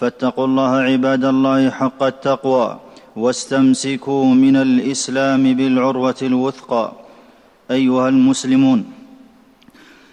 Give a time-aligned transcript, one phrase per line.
[0.00, 2.78] فاتقوا الله عباد الله حق التقوى
[3.16, 6.92] واستمسكوا من الإسلام بالعروة الوثقى.
[7.70, 8.84] أيها المسلمون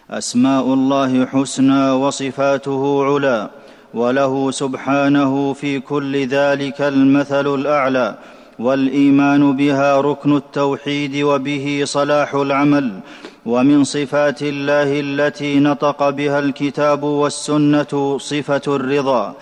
[0.09, 3.49] أسماء الله حسنى وصفاته علا
[3.93, 8.17] وله سبحانه في كل ذلك المثل الأعلى
[8.59, 12.99] والإيمان بها ركن التوحيد وبه صلاح العمل.
[13.45, 19.35] ومن صفات الله التي نطق بها الكتاب والسنة صفة الرضا.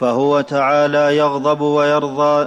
[0.00, 2.46] فهو تعالى يغضب ويرضى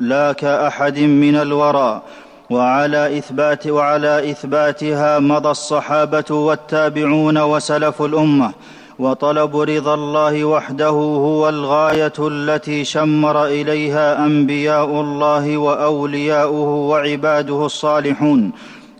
[0.00, 2.02] لا كأحد من الورى.
[2.50, 8.52] وعلى إثبات وعلى إثباتها مضى الصحابة والتابعون وسلف الأمة.
[8.98, 18.52] وطلب رضا الله وحده هو الغاية التي شمر إليها أنبياء الله وأولياؤه وعباده الصالحون.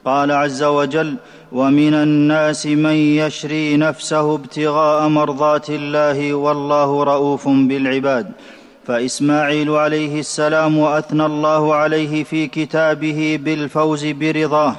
[0.05, 1.16] قال عز وجل
[1.53, 8.27] ومن الناس من يشري نفسه ابتغاء مرضات الله والله رؤوف بالعباد.
[8.86, 14.77] فإسماعيل عليه السلام اثنى الله عليه في كتابه بالفوز برضاه.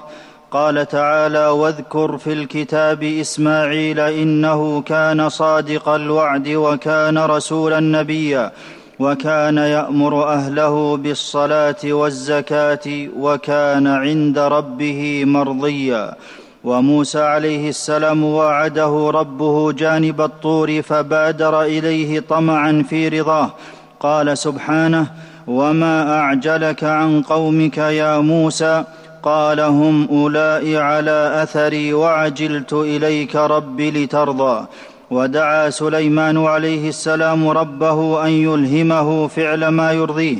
[0.51, 8.51] قال تعالى واذكر في الكتاب إسماعيل إنه كان صادق الوعد وكان رسولا نبيا
[8.99, 16.15] وكان يأمر أهله بالصلاة والزكاة وكان عند ربه مرضيا.
[16.63, 23.51] وموسى عليه السلام وعده ربه جانب الطور فبادر إليه طمعا في رضاه.
[23.99, 25.07] قال سبحانه
[25.47, 28.83] وما أعجلك عن قومك يا موسى؟
[29.23, 34.65] قال هم أولئك على أثري وعجلت إليك رب لترضى.
[35.11, 40.37] ودعا سليمان عليه السلام ربه أن يلهمه فعل ما يرضيه.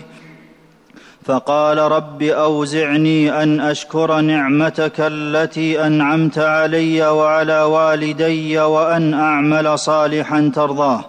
[1.26, 11.06] فقال رب أوزعني أن أشكر نعمتك التي أنعمت علي وعلى والدي وأن أعمل صالحا ترضاه.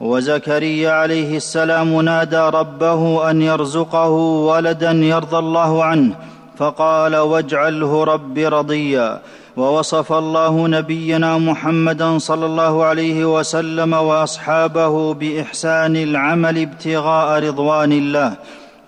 [0.00, 4.08] وزكريا عليه السلام نادى ربه أن يرزقه
[4.50, 6.14] ولدا يرضى الله عنه
[6.56, 9.20] فقال واجعله رب رضيا.
[9.56, 18.34] ووصف الله نبينا محمدا صلى الله عليه وسلم وأصحابه بإحسان العمل ابتغاء رضوان الله.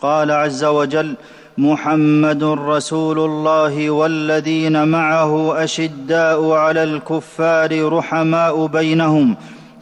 [0.03, 1.15] قال عز وجل
[1.59, 9.37] محمد رسول الله والذين معه أشداء على الكفار رحماء بينهم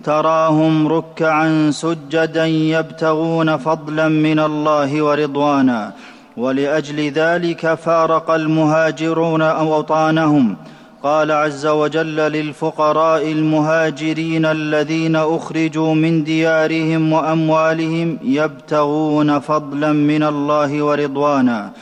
[0.05, 5.93] تراهم ركعا سجدا يبتغون فضلا من الله ورضوانا
[6.37, 10.57] ولأجل ذلك فارق المهاجرون أوطانهم
[11.03, 21.73] قال عز وجل للفقراء المهاجرين الذين أخرجوا من ديارهم وأموالهم يبتغون فضلا من الله ورضوانا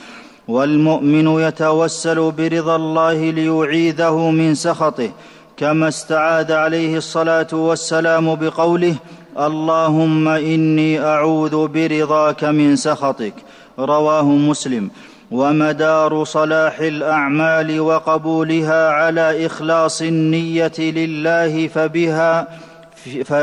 [0.48, 5.10] والمؤمن يتوسل برضا الله ليعيذه من سخطه
[5.56, 8.94] كما استعاذ عليه الصلاة والسلام بقوله
[9.38, 13.34] اللهم إني أعوذ برضاك من سخطك
[13.78, 14.90] رواه مسلم.
[15.30, 22.46] ومدار صلاح الأعمال وقبولها على إخلاص النية لله فبها
[23.24, 23.34] ف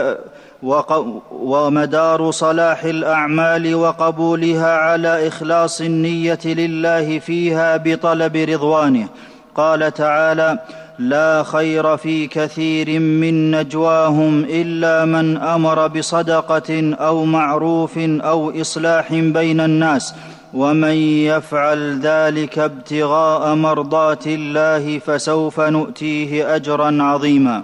[1.32, 9.08] ومدار صلاح الأعمال وقبولها على إخلاص النية لله فيها بطلب رضوانه.
[9.56, 10.60] قال تعالى
[11.00, 19.60] لا خير في كثير من نجواهم إلا من أمر بصدقة أو معروف أو إصلاح بين
[19.60, 20.16] الناس
[20.54, 20.96] ومن
[21.32, 27.64] يفعل ذلك ابتغاء مرضات الله فسوف نؤتيه أجرا عظيما.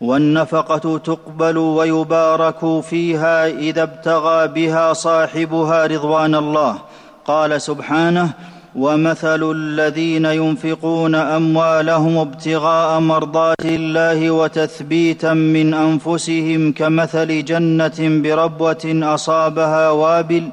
[0.00, 6.78] والنفقة تقبل ويبارك فيها إذا ابتغى بها صاحبها رضوان الله.
[7.24, 8.30] قال سبحانه
[8.76, 20.48] ومثل الذين ينفقون أموالهم ابتغاء مرضات الله وتثبيتا من أنفسهم كمثل جنة بربوة أصابها وابل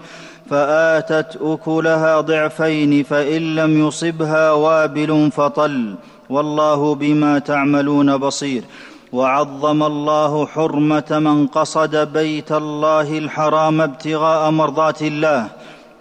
[0.49, 5.95] فآتت أكلها ضعفين فإن لم يصبها وابل فطل
[6.29, 8.63] والله بما تعملون بصير
[9.11, 15.47] وعظم الله حرمة من قصد بيت الله الحرام ابتغاء مرضات الله.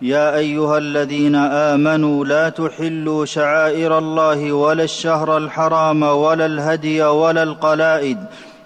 [0.02, 8.19] يا أيها الذين آمنوا لا تحلوا شعائر الله ولا الشهر الحرام ولا الهدي ولا القلائد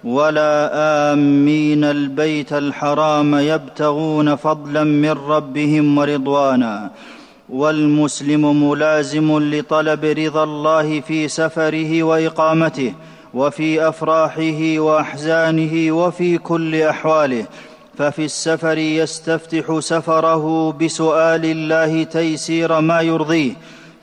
[0.05, 0.71] ولا
[1.13, 6.91] امين البيت الحرام يبتغون فضلا من ربهم ورضوانا
[7.49, 12.95] والمسلم ملازم لطلب رضا الله في سفره واقامته
[13.35, 17.47] وفي افراحه واحزانه وفي كل احواله
[17.99, 23.53] ففي السفر يستفتح سفره بسؤال الله تيسير ما يرضيه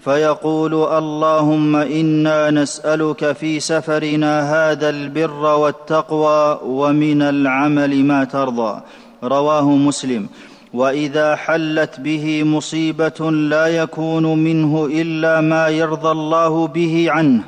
[0.08, 8.82] فيقول اللهم إنا نسألك في سفرنا هذا البر والتقوى ومن العمل ما ترضى.
[9.24, 10.28] رواه مسلم.
[10.74, 17.42] وإذا حلت به مصيبة لا يكون منه إلا ما يرضى الله به عنه.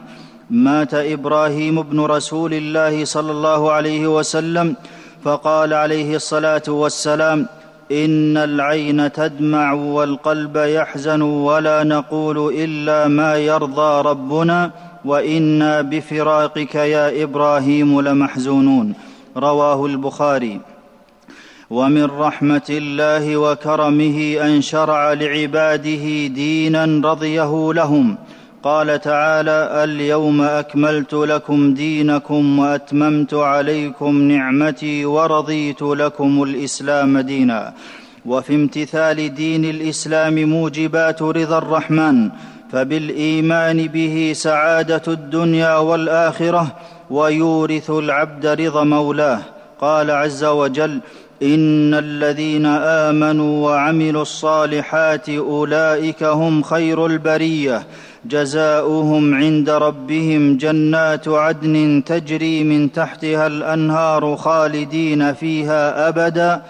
[0.50, 4.76] مات إبراهيم بن رسول الله صلى الله عليه وسلم
[5.24, 7.48] فقال عليه الصلاة والسلام
[7.92, 14.72] إن العين تدمع والقلب يحزن ولا نقول إلا ما يرضى ربنا
[15.06, 18.94] وإنا بفراقك يا إبراهيم لمحزونون.
[19.38, 20.60] رواه البخاري.
[21.70, 28.18] ومن رحمة الله وكرمه أن شرع لعباده دينا رضيه لهم.
[28.64, 37.74] قال تعالى اليوم أكملت لكم دينكم وأتممت عليكم نعمتي ورضيت لكم الإسلام دينا.
[38.26, 42.30] وفي امتثال دين الإسلام موجبات رضا الرحمن
[42.72, 46.76] فبالإيمان به سعادة الدنيا والآخرة
[47.10, 49.40] ويورث العبد رضا مولاه.
[49.82, 51.00] قال عز وجل
[51.44, 57.84] إن الذين آمنوا وعملوا الصالحات أولئك هم خير البرية.
[58.26, 66.62] جزاؤهم عند ربهم جنات عدن تجري من تحتها الأنهار خالدين فيها أبدا.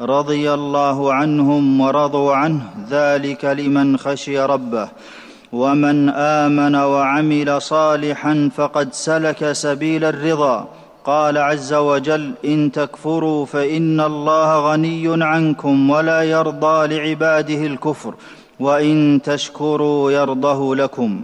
[0.00, 2.60] رضي الله عنهم ورضوا عنه.
[2.90, 4.88] ذلك لمن خشي ربه.
[5.52, 10.68] ومن آمن وعمل صالحا فقد سلك سبيل الرضا.
[11.08, 18.14] قال عز وجل إن تكفروا فإن الله غني عنكم ولا يرضى لعباده الكفر
[18.60, 21.22] وإن تشكروا يرضه لكم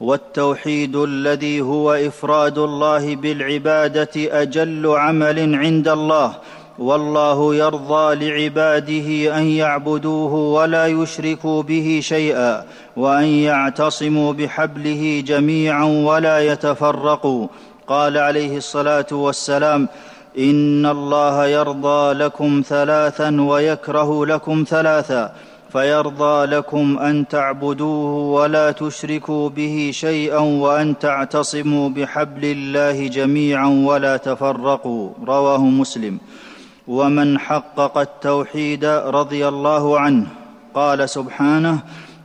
[0.00, 6.34] والتوحيد الذي هو إفراد الله بالعبادة أجل عمل عند الله
[6.78, 12.64] والله يرضى لعباده أن يعبدوه ولا يشركوا به شيئا
[12.96, 17.48] وأن يعتصموا بحبله جميعا ولا يتفرقوا
[17.88, 19.88] قال عليه الصلاة والسلام
[20.38, 25.32] إن الله يرضى لكم ثلاثا ويكره لكم ثلاثا
[25.72, 35.10] فيرضى لكم أن تعبدوه ولا تشركوا به شيئا وأن تعتصموا بحبل الله جميعا ولا تفرقوا.
[35.26, 36.18] رواه مسلم.
[36.88, 40.26] ومن حقق التوحيد رضي الله عنه
[40.74, 41.78] قال سبحانه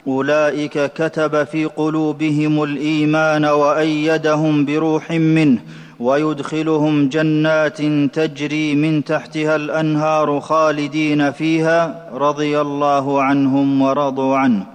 [0.08, 5.60] أولئك كتب في قلوبهم الإيمان وأيدهم بروح منه
[6.00, 7.82] ويدخلهم جنات
[8.14, 14.66] تجري من تحتها الأنهار خالدين فيها رضي الله عنهم ورضوا عنه.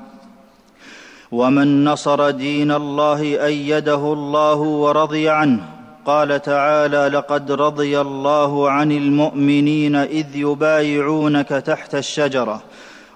[1.33, 5.61] ومن نصر دين الله أيده الله ورضي عنه.
[6.07, 12.63] قال تعالى لقد رضي الله عن المؤمنين إذ يبايعونك تحت الشجرة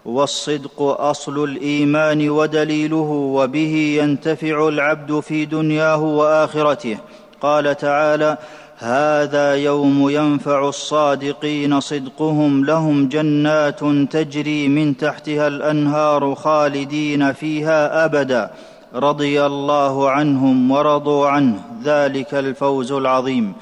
[0.05, 6.99] والصدق أصل الإيمان ودليله وبه ينتفع العبد في دنياه وآخرته.
[7.41, 8.39] قال تعالى
[8.79, 13.81] هذا يوم ينفع الصادقين صدقهم لهم جنات
[14.13, 18.51] تجري من تحتها الأنهار خالدين فيها أبدا.
[18.95, 21.55] رضي الله عنهم ورضوا عنه
[21.85, 23.53] ذلك الفوز العظيم.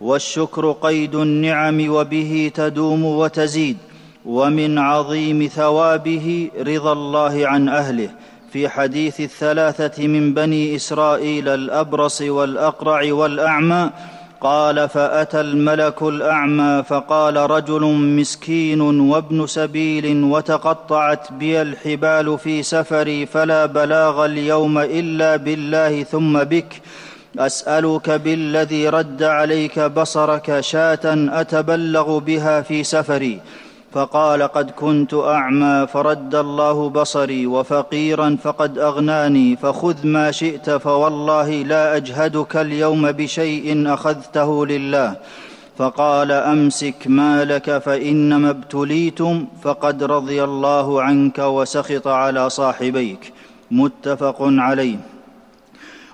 [0.00, 3.76] والشكر قيد النعم وبه تدوم وتزيد.
[4.26, 8.10] ومن عظيم ثوابه رضا الله عن أهله
[8.52, 13.90] في حديث الثلاثة من بني إسرائيل الأبرص والأقرع والأعمى
[14.40, 23.66] قال فأتى الملك الأعمى فقال رجل مسكين وابن سبيل وتقطعت بي الحبال في سفري فلا
[23.66, 26.82] بلاغ اليوم إلا بالله ثم بك.
[27.38, 31.00] أسألك بالذي رد عليك بصرك شاة
[31.40, 33.40] أتبلغ بها في سفري.
[33.96, 41.96] فقال قد كنت أعمى فرد الله بصري وفقيرا فقد أغناني فخذ ما شئت فوالله لا
[41.96, 45.14] أجهدك اليوم بشيء أخذته لله.
[45.78, 53.32] فقال أمسك مالك فإنما ابتليتم فقد رضي الله عنك وسخط على صاحبيك.
[53.70, 54.96] متفق عليه.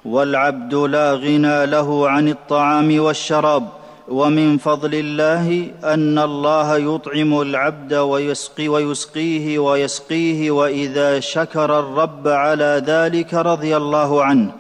[0.04, 3.81] والعبد لا غنى له عن الطعام والشراب.
[4.12, 13.35] ومن فضل الله أن الله يطعم العبد ويسقي ويسقيه ويسقيه وإذا شكر الرب على ذلك
[13.35, 14.50] رضي الله عنه.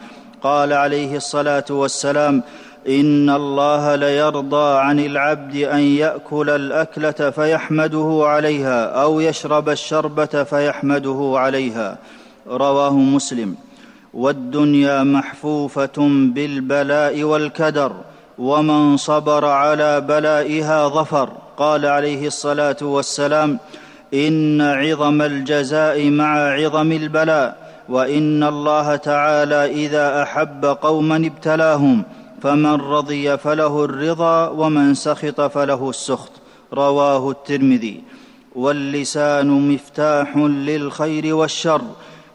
[0.42, 2.42] قال عليه الصلاة والسلام
[2.88, 11.98] إن الله ليرضى عن العبد أن يأكل الأكلة فيحمده عليها أو يشرب الشربة فيحمده عليها.
[12.48, 13.54] رواه مسلم.
[14.14, 15.98] والدنيا محفوفة
[16.34, 17.92] بالبلاء والكدر.
[18.42, 21.28] ومن صبر على بلائها ظفر.
[21.56, 23.58] قال عليه الصلاة والسلام
[24.14, 32.02] إن عظم الجزاء مع عظم البلاء وإن الله تعالى إذا أحب قوما ابتلاهم
[32.42, 36.32] فمن رضي فله الرضا ومن سخط فله السخط.
[36.74, 38.00] رواه الترمذي.
[38.54, 41.82] واللسان مفتاح للخير والشر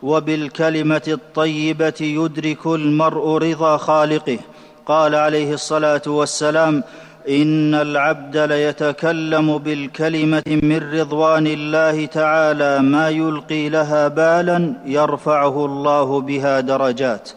[0.04, 4.40] وبالكلمة الطيبة يدرك المرء رضا خالقه.
[4.88, 6.84] قال عليه الصلاة والسلام
[7.29, 16.60] إن العبد ليتكلم بالكلمة من رضوان الله تعالى ما يلقي لها بالا يرفعه الله بها
[16.60, 17.29] درجات.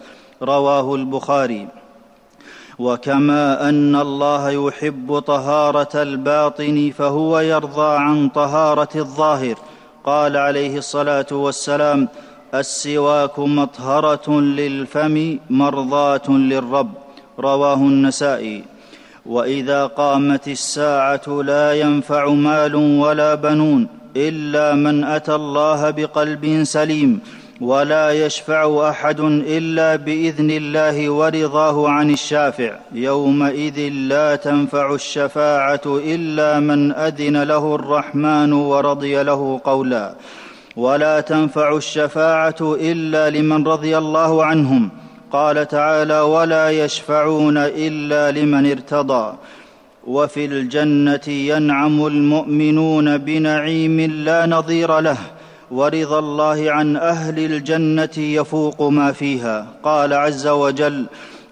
[0.42, 1.68] رواه البخاري.
[2.78, 9.54] وكما أن الله يحب طهارة الباطن فهو يرضى عن طهارة الظاهر.
[10.04, 12.08] قال عليه الصلاة والسلام
[12.54, 17.09] السواك مطهرة للفم مرضاة للرب.
[17.40, 18.64] رواه النسائي.
[19.26, 27.20] وإذا قامت الساعة لا ينفع مال ولا بنون إلا من أتى الله بقلب سليم
[27.60, 32.72] ولا يشفع أحد إلا بإذن الله ورضاه عن الشافع.
[32.92, 40.14] يومئذ لا تنفع الشفاعة إلا من أذن له الرحمن ورضي له قولا.
[40.76, 44.90] ولا تنفع الشفاعة إلا لمن رضي الله عنهم.
[45.32, 49.34] قال تعالى ولا يشفعون الا لمن ارتضى
[50.06, 55.18] وفي الجنه ينعم المؤمنون بنعيم لا نظير له
[55.70, 61.06] ورضا الله عن أهل الجنه يفوق ما فيها قال عز وجل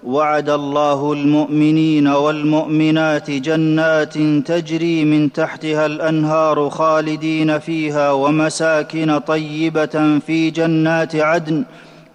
[0.05, 11.17] وعد الله المؤمنين والمؤمنات جنات تجري من تحتها الانهار خالدين فيها ومساكن طيبه في جنات
[11.17, 11.65] عدن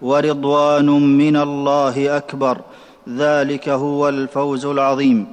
[0.03, 0.85] ورضوان
[1.17, 2.57] من الله أكبر.
[3.09, 5.27] ذلك هو الفوز العظيم.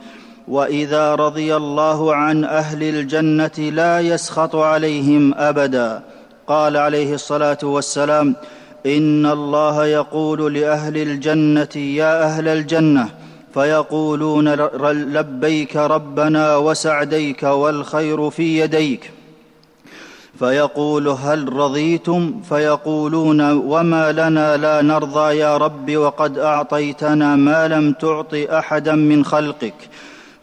[0.49, 6.03] وإذا رضي الله عن أهل الجنة لا يسخط عليهم أبدا.
[6.47, 8.37] قال عليه الصلاة والسلام
[8.87, 13.09] إن الله يقول لأهل الجنة يا أهل الجنة
[13.55, 14.55] فيقولون
[14.93, 19.11] لبيك ربنا وسعديك والخير في يديك.
[20.40, 28.35] فيقول هل رضيتم؟ فيقولون وما لنا لا نرضى يا رب وقد أعطيتنا ما لم تعط
[28.35, 29.75] أحدا من خلقك.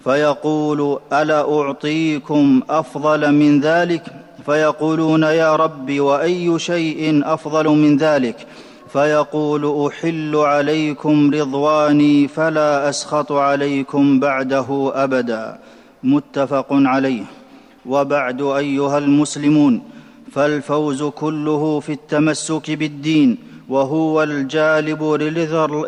[0.03, 4.03] فيقول ألا أعطيكم أفضل من ذلك؟
[4.45, 8.47] فيقولون يا رب وأي شيء أفضل من ذلك؟
[8.93, 15.57] فيقول أحل عليكم رضواني فلا أسخط عليكم بعده أبدا.
[16.03, 17.36] متفق عليه.
[17.87, 19.81] وبعد أيها المسلمون
[20.31, 23.37] فالفوز كله في التمسك بالدين
[23.69, 25.03] وهو الجالب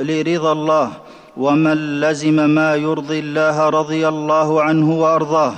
[0.02, 0.92] لرضا الله
[1.38, 5.54] ومن لزم ما يرضي الله رضي الله عنه وأرضاه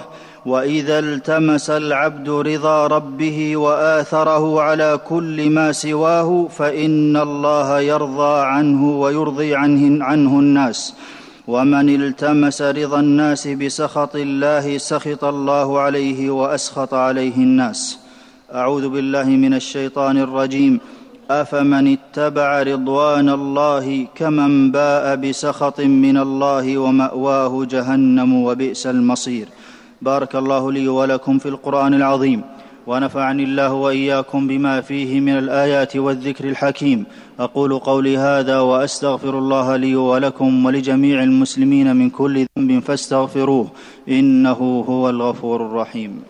[0.46, 9.56] وإذا التمس العبد رضا ربه وآثره على كل ما سواه فإن الله يرضى عنه ويرضي
[9.56, 10.96] عنه, عنه الناس.
[11.48, 18.00] ومن التمس رضا الناس بسخط الله سخط الله عليه وأسخط عليه الناس.
[18.54, 20.80] أعوذ بالله من الشيطان الرجيم.
[21.32, 29.48] أفمن اتبع رضوان الله كمن باء بسخط من الله ومأواه جهنم وبئس المصير.
[30.02, 32.42] بارك الله لي ولكم في القرآن العظيم.
[32.88, 37.06] ونفعني الله وإياكم بما فيه من الآيات والذكر الحكيم.
[37.40, 43.72] أقول قولي هذا وأستغفر الله لي ولكم ولجميع المسلمين من كل ذنب فاستغفروه
[44.10, 46.22] إنه هو الغفور الرحيم.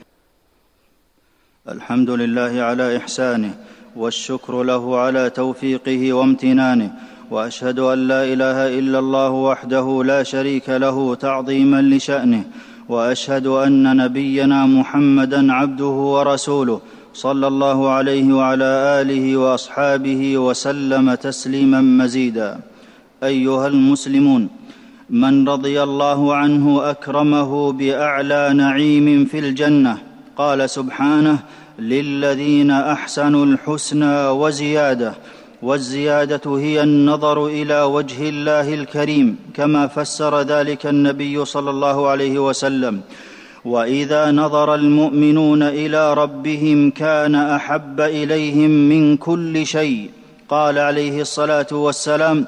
[1.69, 3.53] الحمد لله على إحسانه
[3.95, 6.91] والشكر له على توفيقه وامتنانه
[7.31, 12.43] وأشهد أن لا إله إلا الله وحده لا شريك له تعظيما لشأنه
[12.91, 16.79] وأشهد أن نبينا محمدا عبده ورسوله
[17.13, 18.69] صلى الله عليه وعلى
[18.99, 22.59] آله وأصحابه وسلم تسليما مزيدا.
[23.23, 24.49] أيها المسلمون
[25.09, 29.97] من رضي الله عنه أكرمه بأعلى نعيم في الجنة
[30.37, 31.37] قال سبحانه
[31.79, 35.13] للذين أحسنوا الحسنى وزيادة.
[35.61, 43.01] والزيادة هي النظر إلى وجه الله الكريم كما فسر ذلك النبي صلى الله عليه وسلم.
[43.65, 50.09] وإذا نظر المؤمنون إلى ربهم كان أحب إليهم من كل شيء.
[50.49, 52.45] قال عليه الصلاة والسلام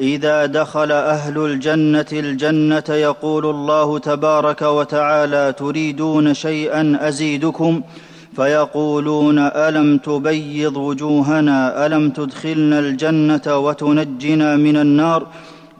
[0.00, 7.82] إذا دخل أهل الجنة الجنة يقول الله تبارك وتعالى تريدون شيئا أزيدكم؟
[8.36, 15.26] فيقولون ألم تبيض وجوهنا؟ ألم تدخلنا الجنة وتنجنا من النار؟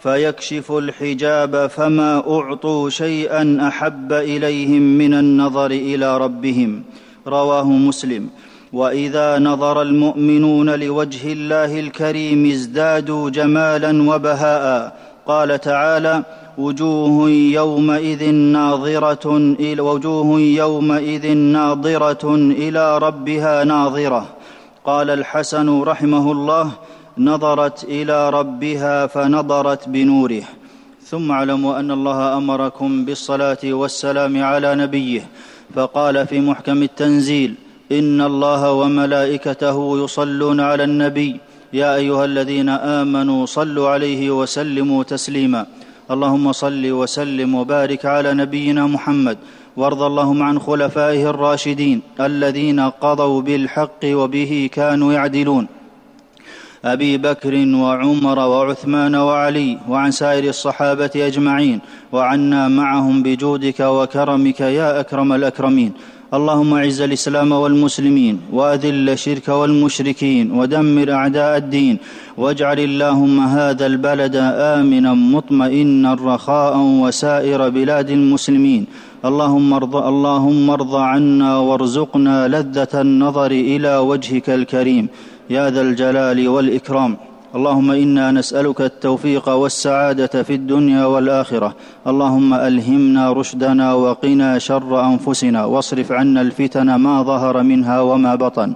[0.00, 6.82] فيكشف الحجاب فما أعطوا شيئا أحب إليهم من النظر إلى ربهم.
[7.26, 8.28] رواه مسلم.
[8.72, 14.96] وإذا نظر المؤمنون لوجه الله الكريم ازدادوا جمالا وبهاء.
[15.26, 16.22] قال تعالى
[16.58, 24.26] وجوه يومئذ ناظرة إلى وجوه يومئذ ناظرة إلى ربها ناظرة.
[24.84, 26.70] قال الحسن رحمه الله
[27.18, 30.42] نظرت إلى ربها فنظرت بنوره.
[31.06, 35.22] ثم اعلموا أن الله أمركم بالصلاة والسلام على نبيه
[35.74, 37.54] فقال في محكم التنزيل
[37.92, 41.40] إن الله وملائكته يصلون على النبي
[41.76, 45.66] يا أيها الذين آمنوا صلوا عليه وسلموا تسليما.
[46.10, 49.36] اللهم صل وسلم وبارك على نبينا محمد.
[49.76, 55.66] وارض اللهم عن خلفائه الراشدين الذين قضوا بالحق وبه كانوا يعدلون.
[56.84, 61.78] أبي بكر وعمر وعثمان وعلي وعن سائر الصحابة أجمعين.
[62.12, 65.92] وعنا معهم بجودك وكرمك يا أكرم الأكرمين.
[66.34, 71.98] اللهم اعز الإسلام والمسلمين وأذل الشرك والمشركين ودمر أعداء الدين
[72.36, 74.36] واجعل اللهم هذا البلد
[74.76, 78.86] آمنا مطمئنا رخاء وسائر بلاد المسلمين.
[79.24, 85.08] اللهم ارض اللهم ارض عنا وارزقنا لذة النظر إلى وجهك الكريم.
[85.50, 87.16] يا ذا الجلال والإكرام.
[87.56, 91.74] اللهم إنا نسألك التوفيق والسعادة في الدنيا والآخرة.
[92.06, 98.74] اللهم ألهمنا رشدنا وقنا شر أنفسنا واصرف عنا الفتن ما ظهر منها وما بطن.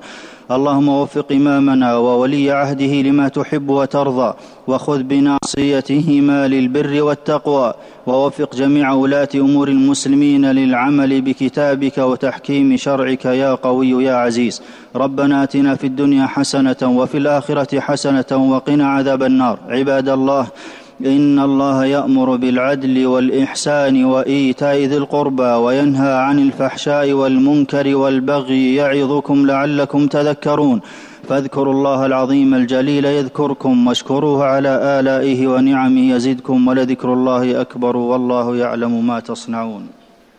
[0.51, 4.35] اللهم وفق إمامنا وولي عهده لما تحب وترضى
[4.67, 7.75] وخذ بناصيتهما للبر والتقوى
[8.07, 14.63] ووفق جميع ولاة أمور المسلمين للعمل بكتابك وتحكيم شرعك يا قوي يا عزيز.
[14.97, 19.59] ربنا آتنا في الدنيا حسنة وفي الآخرة حسنة وقنا عذاب النار.
[19.69, 20.47] عباد الله
[21.07, 30.07] إن الله يأمر بالعدل والإحسان وإيتاء ذي القربى وينهى عن الفحشاء والمنكر والبغي يعظكم لعلكم
[30.07, 30.81] تذكرون.
[31.29, 39.07] فاذكروا الله العظيم الجليل يذكركم واشكروه على آلائه ونعمه يزدكم ولذكر الله أكبر والله يعلم
[39.07, 40.00] ما تصنعون.